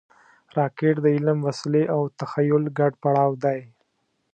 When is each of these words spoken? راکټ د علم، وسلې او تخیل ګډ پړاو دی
راکټ 0.57 0.95
د 1.01 1.05
علم، 1.15 1.37
وسلې 1.47 1.83
او 1.95 2.01
تخیل 2.19 2.63
ګډ 2.77 2.91
پړاو 3.01 3.31
دی 3.43 3.61